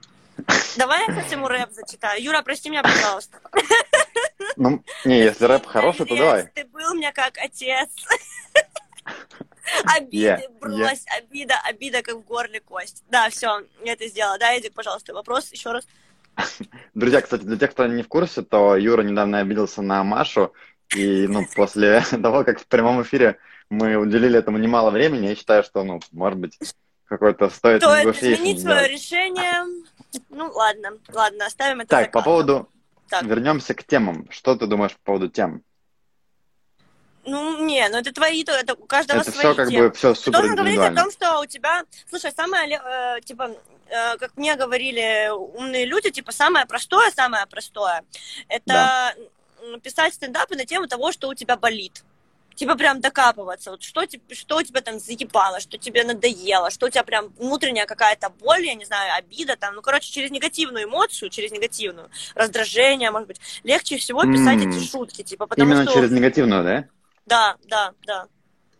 [0.77, 2.21] Давай я хоть ему рэп зачитаю.
[2.21, 3.39] Юра, прости меня, пожалуйста.
[4.57, 6.47] Ну, не, если рэп хороший, то давай.
[6.53, 7.89] Ты был мне как отец.
[9.97, 13.03] Обиды, брось, обида, обида, как в горле кость.
[13.09, 14.37] Да, все, я это сделала.
[14.37, 15.87] Да, Эдик, пожалуйста, вопрос еще раз.
[16.93, 20.53] Друзья, кстати, для тех, кто не в курсе, то Юра недавно обиделся на Машу,
[20.95, 23.37] и ну, после того, как в прямом эфире
[23.69, 26.57] мы уделили этому немало времени, я считаю, что, ну, может быть,
[27.05, 29.63] какой-то стоит Стоит изменить свое решение.
[30.29, 32.69] Ну, ладно, ладно, оставим это Так, по поводу...
[33.07, 33.23] Так.
[33.23, 34.27] Вернемся к темам.
[34.31, 35.61] Что ты думаешь по поводу тем?
[37.25, 39.89] Ну, не, ну это твои, это у каждого это свои все как темы.
[39.89, 41.83] бы все супер Должен говорить о том, что у тебя...
[42.09, 43.51] Слушай, самое, э, типа,
[43.87, 48.03] Э, как мне говорили умные люди, типа самое простое, самое простое,
[48.47, 49.77] это да.
[49.81, 52.03] писать стендапы на тему того, что у тебя болит.
[52.55, 56.89] Типа прям докапываться, вот что, что у тебя там заебало, что тебе надоело, что у
[56.89, 61.29] тебя прям внутренняя какая-то боль, я не знаю, обида там, ну, короче, через негативную эмоцию,
[61.29, 64.69] через негативную, раздражение, может быть, легче всего писать mm.
[64.69, 65.95] эти шутки, типа, потому Именно что...
[65.95, 66.85] через негативную, да?
[67.25, 68.27] Да, да, да.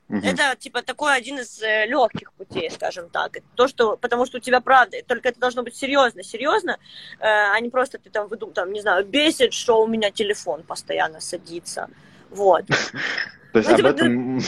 [0.07, 0.19] Угу.
[0.19, 3.37] Это типа такой один из э, легких путей, скажем так.
[3.55, 6.77] То, что, потому что у тебя правда, только это должно быть серьезно, серьезно,
[7.19, 10.61] э, а не просто ты там выдум, там, не знаю, бесит, что у меня телефон
[10.61, 11.89] постоянно садится.
[12.29, 12.65] Вот.
[13.53, 14.39] То есть ну, об типа, этом...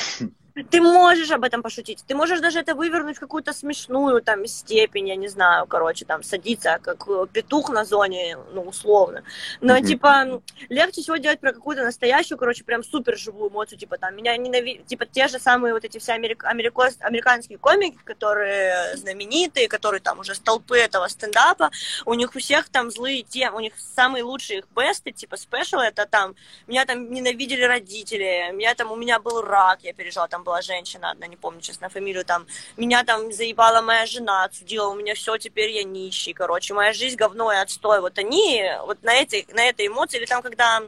[0.63, 2.03] Ты можешь об этом пошутить.
[2.07, 6.23] Ты можешь даже это вывернуть в какую-то смешную там степень, я не знаю, короче, там
[6.23, 9.23] садиться как э, петух на зоне, ну, условно.
[9.61, 9.85] Но, mm-hmm.
[9.85, 14.35] типа, легче всего делать про какую-то настоящую, короче, прям супер живую эмоцию, типа, там, меня
[14.37, 16.43] ненавидят, типа, те же самые вот эти все америк...
[16.43, 16.97] америкос...
[16.99, 21.71] американские комики, которые знаменитые, которые там уже столпы этого стендапа,
[22.05, 25.77] у них у всех там злые темы, у них самые лучшие их бесты, типа, спешл,
[25.77, 30.43] это там, меня там ненавидели родители, меня там, у меня был рак, я пережила там
[30.47, 34.95] была женщина одна, не помню, честно, фамилию там, меня там заебала моя жена, отсудила, у
[34.95, 37.99] меня все, теперь я нищий, короче, моя жизнь говно и отстой.
[37.99, 40.81] Вот они вот на, эти, на этой эмоции, или там, когда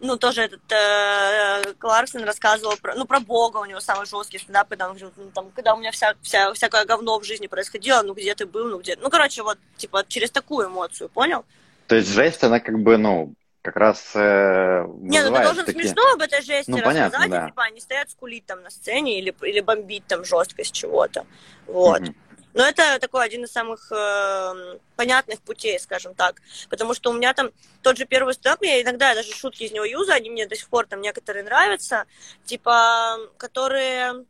[0.00, 4.68] ну, тоже этот э, Кларксон рассказывал про, ну, про Бога, у него самый жесткий стендап,
[4.68, 8.02] когда он говорил, ну, там, когда у меня вся, вся, всякое говно в жизни происходило,
[8.02, 8.96] ну, где ты был, ну, где...
[8.96, 11.44] Ну, короче, вот, типа, через такую эмоцию, понял?
[11.86, 15.84] То есть жесть, она как бы, ну, как раз э, Не, ну ты должен такие...
[15.84, 17.46] смешно об этой жести ну, рассказать, понятно, да.
[17.46, 21.26] типа, они стоят скулить там на сцене или, или бомбить там жесткость чего-то.
[21.66, 22.00] Вот.
[22.00, 22.14] Mm-hmm.
[22.54, 26.42] Но это такой один из самых э, понятных путей, скажем так.
[26.68, 27.50] Потому что у меня там
[27.82, 30.68] тот же первый стендап, я иногда даже шутки из него юзаю, они мне до сих
[30.68, 32.04] пор там некоторые нравятся,
[32.44, 34.26] типа, которые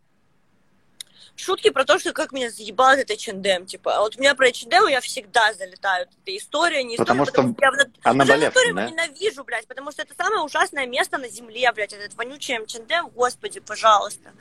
[1.37, 3.97] шутки про то, что как меня заебал этот H&M, типа.
[3.97, 6.07] А вот у меня про H&M я всегда залетаю.
[6.07, 7.07] Это история, не история.
[7.07, 8.90] Потому что потому, что я, она Уже историю да?
[8.90, 13.61] ненавижу, блядь, потому что это самое ужасное место на земле, блядь, этот вонючий H&M, господи,
[13.61, 14.33] пожалуйста.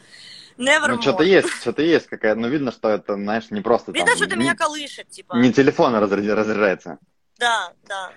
[0.58, 4.08] Never ну, что-то есть, что-то есть какая Ну, видно, что это, знаешь, не просто Видно,
[4.08, 5.36] там, что это не, меня колышет, типа.
[5.36, 6.99] Не телефон разряжается.
[7.39, 8.12] Да, да.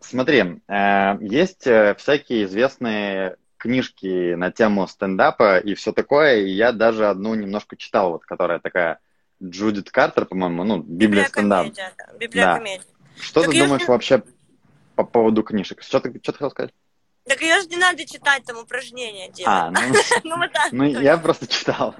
[0.00, 6.72] Смотри, э, есть э, всякие известные книжки на тему стендапа и все такое, и я
[6.72, 8.98] даже одну немножко читал, вот, которая такая
[9.40, 11.70] Джудит Картер, по-моему, ну, Библия, стендапа.
[12.18, 12.82] Библия да.
[13.20, 13.86] Что так ты думаешь не...
[13.86, 14.24] вообще
[14.96, 15.80] по поводу книжек?
[15.80, 16.74] Что ты, что ты хотел сказать?
[17.24, 19.46] Так ее же не надо читать, там упражнения делать.
[19.46, 19.70] А,
[20.24, 21.94] ну, ну, ну я просто читал.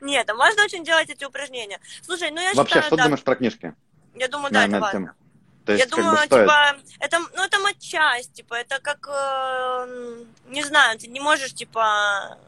[0.00, 1.78] Нет, там важно очень делать эти упражнения.
[2.02, 3.74] Слушай, ну я Вообще, считаю, что да, думаешь про книжки?
[4.16, 4.98] я думаю, да, на, это важно.
[4.98, 5.10] тему?
[5.64, 10.24] То Я есть, как думаю, бы типа, это, ну, это матчасть, типа, это как, э,
[10.48, 12.38] не знаю, ты не можешь, типа,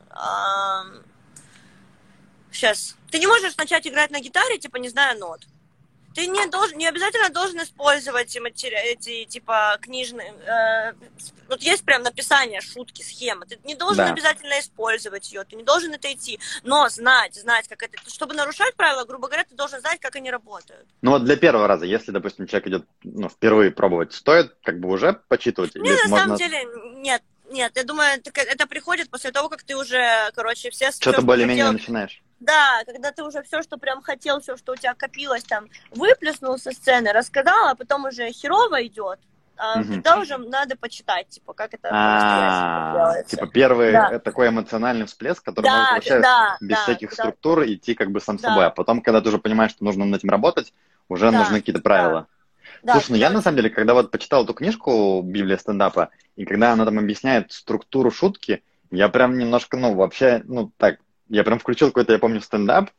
[2.52, 5.46] сейчас, ты не можешь начать играть на гитаре, типа, не зная нот.
[6.16, 10.92] Ты не должен, не обязательно должен использовать эти, матери- эти типа, книжные, э,
[11.46, 13.44] вот есть прям написание, шутки, схемы.
[13.44, 14.12] Ты не должен Да.
[14.12, 18.74] обязательно использовать ее, ты не должен это идти, но знать, знать, как это, чтобы нарушать
[18.76, 20.86] правила, грубо говоря, ты должен знать, как они работают.
[21.02, 24.88] Ну вот для первого раза, если, допустим, человек идет ну, впервые пробовать, стоит как бы
[24.88, 25.74] уже почитывать?
[25.74, 27.22] Не, Или на можно самом деле, нет.
[27.48, 30.90] Нет, я думаю, это, это приходит после того, как ты уже, короче, все...
[30.90, 32.22] что-то что более-менее хотел- начинаешь?
[32.40, 36.58] Да, когда ты уже все, что прям хотел, все, что у тебя копилось, там, выплеснул
[36.58, 39.18] со сцены, рассказал, а потом уже херово идет,
[39.56, 43.36] а тогда уже надо почитать, типа, как это А, делается.
[43.36, 44.18] Типа первый Да.
[44.18, 48.20] такой эмоциональный всплеск, который Да, может вообще да, без да, всяких структур идти как бы
[48.20, 48.48] сам Да.
[48.48, 48.66] собой.
[48.66, 50.74] А потом, когда ты уже понимаешь, что нужно над этим работать,
[51.08, 52.26] уже Да, нужны какие-то правила.
[52.82, 56.44] Да, Слушай, ну я на самом деле, когда вот почитал эту книжку «Библия стендапа», и
[56.44, 61.58] когда она там объясняет структуру шутки, я прям немножко, ну, вообще, ну, так, я прям
[61.58, 62.90] включил какой-то, я помню, стендап,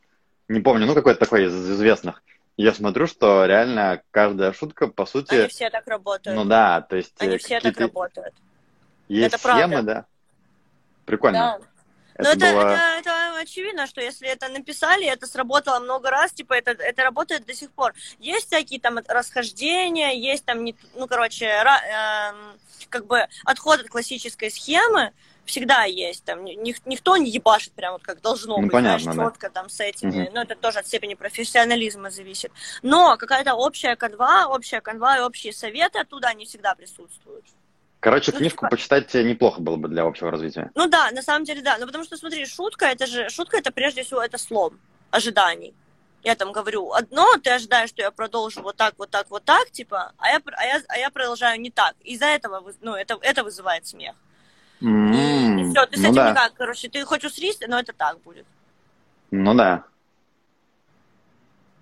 [0.48, 2.22] не помню, ну, какой-то такой из известных.
[2.56, 6.36] И я смотрю, что реально каждая шутка, по сути, Они все так работают.
[6.36, 8.34] ну да, то есть Они э, все так работают.
[9.08, 9.66] есть Это правда.
[9.66, 10.06] схемы, да.
[11.04, 11.38] Прикольно.
[11.60, 11.66] Да.
[12.18, 12.60] Но Это это, было...
[12.62, 17.46] это, это очевидно, что если это написали, это сработало много раз, типа это, это работает
[17.46, 17.94] до сих пор.
[18.18, 23.88] Есть всякие там расхождения, есть там, не- ну, короче, ра- эм, как бы отход от
[23.88, 25.12] классической схемы,
[25.48, 26.24] всегда есть.
[26.24, 29.24] Там ни- ник- никто не ебашит прям вот как должно Ну, быть, понятно, знаешь, да.
[29.24, 30.22] четко там с этими.
[30.22, 30.30] Мгм.
[30.34, 32.52] Ну, это тоже от степени профессионализма зависит.
[32.82, 37.44] Но какая-то общая канва, общая канва и общие советы оттуда, они всегда присутствуют.
[38.00, 40.70] Короче, Ну, книжку типа- почитать неплохо было бы для общего развития.
[40.76, 41.78] Ну да, на самом деле да.
[41.80, 44.78] Ну потому что смотри, шутка это же шутка это прежде всего это слом
[45.10, 45.74] ожиданий.
[46.24, 49.70] Я там говорю одно, ты ожидаешь, что я продолжу вот так, вот так, вот так,
[49.70, 51.94] типа, а я, а я, а я продолжаю не так.
[52.02, 54.14] Из-за этого, ну, это, это вызывает смех.
[54.82, 55.10] М,
[55.70, 58.46] все, ты с ну этим да, никак, короче, ты хочешь усрись, но это так будет.
[59.30, 59.84] ну да.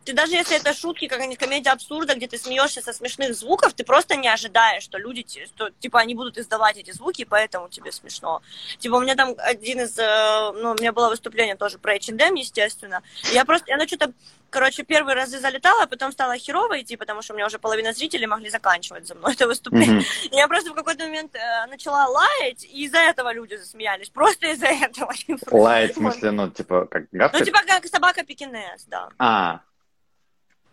[0.06, 3.72] Ты даже если это шутки, как они комедия абсурда, где ты смеешься со смешных звуков,
[3.72, 7.68] ты просто не ожидаешь, что люди, что, типа, они будут издавать эти звуки, и поэтому
[7.68, 8.40] тебе смешно.
[8.78, 12.34] Типа, у меня там один из, э, ну, у меня было выступление тоже про H&M,
[12.34, 13.02] естественно.
[13.32, 14.12] Я просто, я на что-то,
[14.48, 17.92] короче, первые разы залетала, а потом стала херово идти, потому что у меня уже половина
[17.92, 20.04] зрителей могли заканчивать за мной это выступление.
[20.30, 24.10] И я просто в какой-то момент э, начала лаять, и из-за этого люди засмеялись.
[24.10, 25.12] Просто из-за этого.
[25.50, 27.44] Лаять, в смысле, ну, типа, как Ну, гавкать?
[27.44, 29.08] типа, как собака пекинес, да.
[29.18, 29.62] А.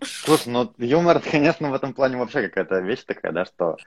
[0.06, 3.78] Слушай, ну юмор, это, конечно, в этом плане вообще какая-то вещь такая, да, что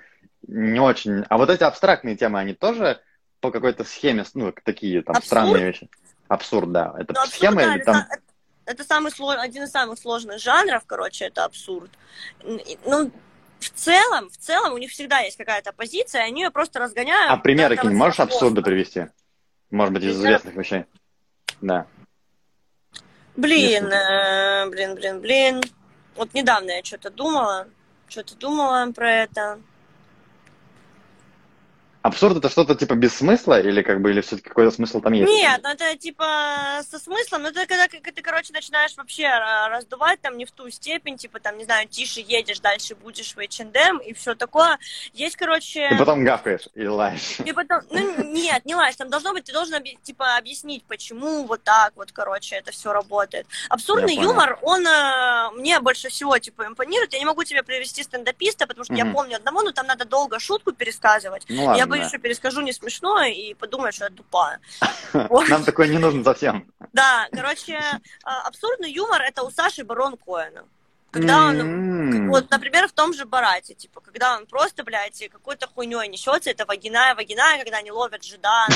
[0.47, 1.25] не очень...
[1.29, 3.01] А вот эти абстрактные темы, они тоже
[3.41, 5.27] по какой-то схеме, ну, такие там Абсурд?
[5.27, 5.89] странные вещи?
[6.29, 6.95] Абсурд, да.
[6.99, 7.97] Это Ну, абсурд, схема да, или это, там...
[7.97, 8.21] са-
[8.65, 11.91] это самый сло- один из самых сложных жанров, короче, это абсурд.
[12.85, 13.11] Ну,
[13.59, 17.33] в целом, в целом у них всегда есть какая-то позиция, они ее просто разгоняют.
[17.33, 19.07] А примеры какие можешь абсурда привести?
[19.71, 20.85] Может быть, из известных вещей?
[21.61, 21.87] Да.
[23.37, 25.63] Блин, э, блин, блин, блин.
[26.17, 27.69] Вот недавно я что-то думала,
[28.09, 29.61] что-то думала про это.
[32.07, 35.29] Абсурд это что-то типа без смысла или как бы или все-таки какой-то смысл там есть?
[35.29, 40.21] Нет, ну это типа со смыслом, ну это когда ты, короче, начинаешь вообще э, раздувать
[40.21, 43.99] там не в ту степень, типа там, не знаю, тише едешь, дальше будешь в H&M
[43.99, 44.79] и все такое.
[45.15, 45.89] Есть, короче...
[45.93, 47.41] И потом гавкаешь и лаешь.
[47.45, 51.65] И потом, ну нет, не лаешь, там должно быть, ты должен типа объяснить, почему вот
[51.65, 53.49] так вот, короче, это все работает.
[53.69, 57.13] Абсурдный Я юмор, он э, мне больше всего типа импонирует.
[57.15, 59.15] Я не могу тебе привести стендаписта, потому что я Мгм.
[59.15, 61.45] помню одного, но там надо долго шутку пересказывать.
[61.49, 64.61] Ну ладно, я боюсь, что перескажу не смешно и подумают, что я тупая.
[65.49, 66.73] Нам такое не нужно совсем.
[66.93, 67.79] Да, короче,
[68.25, 70.65] а, абсурдный юмор это у Саши Барон Коэна.
[71.17, 76.09] Когда он вот, например, в том же Барате, типа, когда он просто, блядь, какой-то хуйней
[76.09, 78.67] несется, это вагина, вагина, когда они ловят жида.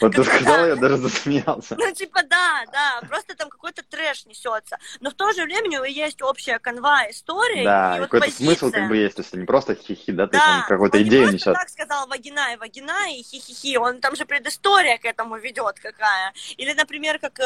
[0.00, 1.74] Вот ты сказал, я даже засмеялся.
[1.76, 4.78] Ну, типа, да, да, просто там какой-то трэш несется.
[5.00, 7.64] Но в то же время у него есть общая канва истории.
[7.64, 11.02] Да, какой-то смысл как бы есть, то есть не просто хихи, да, Да, он какую-то
[11.02, 11.54] идею несет.
[11.54, 16.32] так сказал вагина и вагина и хи-хи-хи, он там же предыстория к этому ведет какая.
[16.56, 17.40] Или, например, как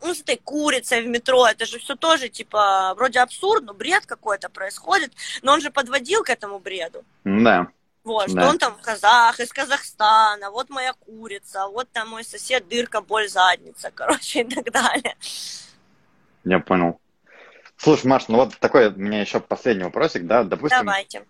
[0.00, 3.74] э, ну, с этой курицей в метро, это же все тоже, типа, вроде абсурд, но
[3.74, 7.04] бред какой-то происходит, но он же подводил к этому бреду.
[7.24, 7.68] Да.
[8.04, 8.50] Вот, что Да.
[8.50, 13.90] он там казах, из Казахстана, вот моя курица, вот там мой сосед дырка, боль, задница,
[13.90, 15.16] короче, и так далее.
[16.44, 17.00] Я понял.
[17.76, 21.26] Слушай, Маш, ну вот такой у меня еще последний вопросик, да, допустим, Давайте.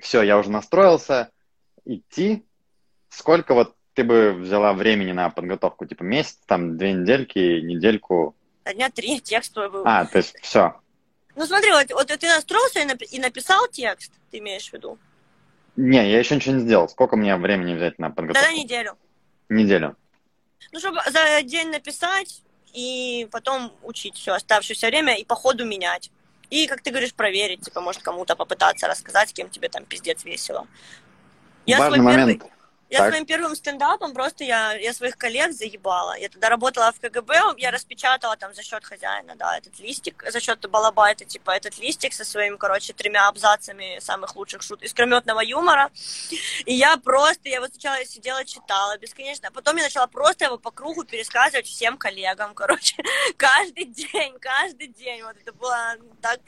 [0.00, 1.30] все, я уже настроился
[1.84, 2.44] идти.
[3.08, 5.84] Сколько вот ты бы взяла времени на подготовку?
[5.84, 8.36] Типа месяц, там, две недельки, недельку?
[8.62, 9.82] А дня три текст твой был.
[9.84, 10.80] А, то есть все.
[11.34, 14.98] Ну смотри, вот, вот ты настроился и, напи- и написал текст, ты имеешь в виду?
[15.74, 16.88] Не, я еще ничего не сделал.
[16.88, 18.46] Сколько мне времени взять на подготовку?
[18.48, 18.96] Да, на неделю.
[19.48, 19.96] Неделю.
[20.70, 26.12] Ну, чтобы за день написать и потом учить все оставшееся время и по ходу менять.
[26.50, 30.68] И, как ты говоришь, проверить, типа, может, кому-то попытаться рассказать, кем тебе там пиздец весело.
[31.66, 32.38] Я Важный свой момент.
[32.42, 32.57] первый-
[32.90, 33.10] Я Так.
[33.10, 36.16] своим первым стендапом просто я, я своих коллег заебала.
[36.18, 40.40] Я тогда работала в КГБ, я распечатала там за счет хозяина, да, этот листик, за
[40.40, 45.90] счет балабайта, типа, этот листик со своим, короче, тремя абзацами самых лучших шут искрометного юмора.
[46.64, 50.56] И я просто, я его сначала сидела, читала бесконечно, а потом я начала просто его
[50.58, 52.96] по кругу пересказывать всем коллегам, короче,
[53.36, 55.22] каждый день, каждый день.
[55.22, 56.40] Вот это было так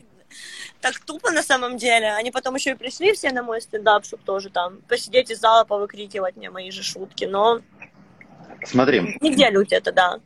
[0.81, 2.12] так тупо на самом деле.
[2.12, 5.64] Они потом еще и пришли все на мой стендап, чтобы тоже там посидеть из зала,
[5.64, 7.25] повыкрикивать мне мои же шутки.
[7.25, 7.61] Но
[8.64, 10.21] Смотри, неделю где-то, да.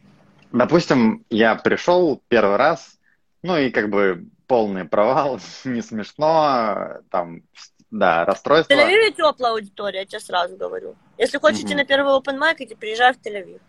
[0.53, 2.99] допустим, я пришел первый раз,
[3.43, 7.43] ну и как бы полный провал, не смешно, там,
[7.91, 8.75] да, расстройство.
[8.75, 10.97] Тель-Авиве теплая аудитория, я тебе сразу говорю.
[11.19, 11.77] Если хочешь Мгм.
[11.77, 13.61] на первый open mic, иди приезжай в Тель-Авив.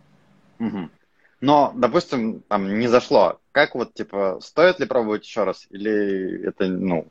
[0.59, 0.91] Мгм.
[1.41, 3.39] Но, допустим, там не зашло.
[3.55, 5.65] Как вот, типа, стоит ли пробовать еще раз?
[5.69, 7.07] Или это, ну...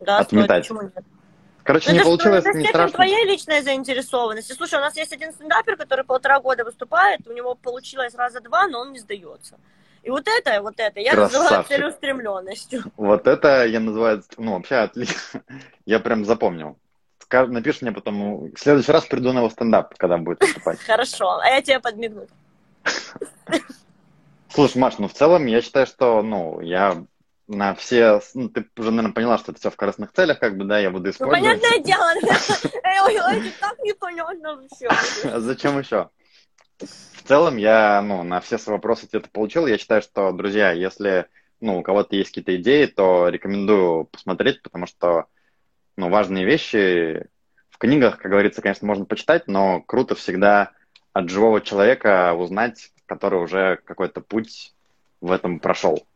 [0.00, 0.68] Да, стоит, Отметать.
[0.68, 0.92] нет?
[1.62, 2.96] Короче, Ну, не это получилось, это не страшно.
[2.96, 4.52] твоей личной заинтересованности.
[4.52, 8.66] Слушай, у нас есть один стендапер, который полтора года выступает, у него получилось раза два,
[8.66, 9.60] но он не сдается.
[10.02, 11.76] И вот это, вот это, я называю Красавчик.
[11.76, 12.82] целеустремленностью.
[12.96, 15.44] Вот это я называю, ну, вообще отлично.
[15.86, 16.80] Я прям запомнил.
[17.30, 20.80] Напиши мне потом, в следующий раз приду на его стендап, когда будет выступать.
[20.84, 22.26] Хорошо, а я тебе подмигну.
[24.60, 27.06] Слушай, Маш, ну в целом я считаю, что, ну, я
[27.48, 30.66] на все, ну, ты уже, наверное, поняла, что это все в корыстных целях, как бы,
[30.66, 31.40] да, я буду Ну, использовать.
[31.40, 32.10] понятное дело,
[33.32, 34.90] это так непонятно все.
[35.40, 36.10] Зачем еще?
[36.78, 39.66] В целом я, ну, на все свои вопросы это получил.
[39.66, 41.24] Я считаю, что, друзья, если,
[41.62, 45.24] ну, у кого-то есть какие-то идеи, то рекомендую посмотреть, потому что,
[45.96, 47.28] ну, важные вещи
[47.70, 50.72] в книгах, как говорится, конечно, можно почитать, но круто всегда
[51.14, 54.72] от живого человека узнать, который уже какой-то путь
[55.20, 56.06] в этом прошел.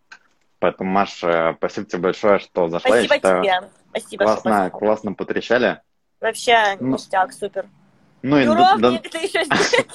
[0.61, 2.97] Поэтому, Маша, спасибо тебе большое, что зашла.
[2.99, 3.71] Я Спасибо считаю, тебе.
[3.91, 4.71] Спасибо, что классно, позвал.
[4.71, 5.81] классно потрещали.
[6.21, 7.67] Вообще, Ну, ништяк, супер.
[8.23, 9.87] Ну, Юрок, да- ты еще здесь?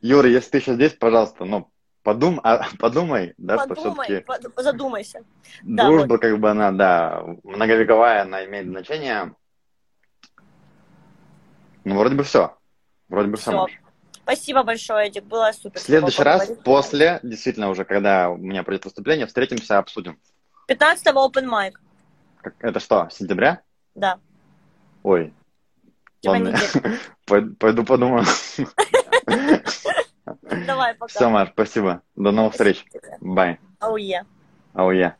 [0.00, 1.68] Юра, если ты еще здесь, пожалуйста, ну,
[2.02, 5.24] подум, а, подумай, да, что Подумай, все-таки под- задумайся.
[5.62, 9.34] Да, дружба, как бы она, да, многовековая, она имеет значение.
[11.84, 12.56] Ну, вроде бы все.
[13.08, 13.58] Вроде бы все, Всё.
[13.60, 13.72] Маш.
[14.26, 15.78] Спасибо большое, Эдик, было супер.
[15.78, 16.64] В следующий раз, поговорить.
[16.64, 20.18] после, действительно, уже когда у меня пройдет выступление, встретимся, обсудим.
[20.68, 21.74] 15-го open mic,
[22.42, 23.62] Как- это что, сентября?
[23.94, 24.18] да.
[25.04, 25.32] Ой,
[26.20, 26.58] Типа ладно,
[27.60, 28.24] пойду подумаю.
[30.66, 31.06] Давай, пока.
[31.06, 32.02] Все, Маш, спасибо.
[32.16, 32.84] До новых встреч.
[33.20, 33.60] Бай.
[33.78, 34.24] Ауе.
[34.74, 35.14] Ауе.